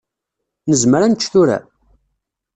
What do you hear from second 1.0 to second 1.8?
ad nečč tura?